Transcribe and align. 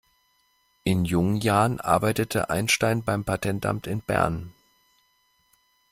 In 0.83 1.05
jungen 1.05 1.35
Jahren 1.41 1.79
arbeitete 1.79 2.49
Einstein 2.49 3.03
beim 3.03 3.23
Patentamt 3.23 3.85
in 3.85 4.01
Bern. 4.01 4.51